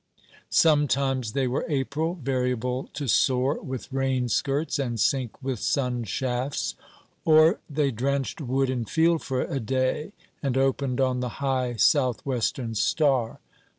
Sometimes 0.49 1.33
they 1.33 1.47
were 1.47 1.63
April, 1.69 2.15
variable 2.15 2.89
to 2.93 3.07
soar 3.07 3.59
with 3.61 3.93
rain 3.93 4.29
skirts 4.29 4.79
and 4.79 4.99
sink 4.99 5.39
with 5.43 5.59
sunshafts. 5.59 6.73
Or 7.23 7.59
they 7.69 7.91
drenched 7.91 8.41
wood 8.41 8.71
and 8.71 8.89
field 8.89 9.21
for 9.21 9.41
a 9.43 9.59
day 9.59 10.13
and 10.41 10.57
opened 10.57 10.99
on 10.99 11.19
the 11.19 11.29
high 11.37 11.75
South 11.75 12.25
western 12.25 12.73
star. 12.73 13.41